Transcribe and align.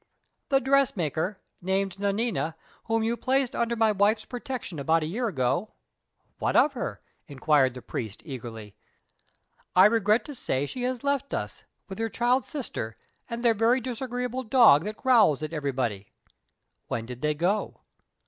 "The 0.49 0.59
dressmaker, 0.59 1.37
named 1.61 1.99
Nanina, 1.99 2.55
whom 2.85 3.03
you 3.03 3.15
placed 3.15 3.55
under 3.55 3.75
my 3.75 3.91
wife's 3.91 4.25
protection 4.25 4.79
about 4.79 5.03
a 5.03 5.05
year 5.05 5.27
ago" 5.27 5.75
"What 6.39 6.55
of 6.55 6.73
her?" 6.73 7.01
inquired 7.27 7.75
the 7.75 7.83
priest 7.83 8.23
eagerly. 8.25 8.75
"I 9.75 9.85
regret 9.85 10.25
to 10.25 10.33
say 10.33 10.65
she 10.65 10.81
has 10.85 11.03
left 11.03 11.35
us, 11.35 11.65
with 11.87 11.99
her 11.99 12.09
child 12.09 12.47
sister, 12.47 12.97
and 13.29 13.43
their 13.43 13.53
very 13.53 13.79
disagreeable 13.79 14.41
dog, 14.41 14.85
that 14.85 14.97
growls 14.97 15.43
at 15.43 15.53
everybody." 15.53 16.07
"When 16.87 17.05
did 17.05 17.21
they 17.21 17.35
go?" 17.35 17.81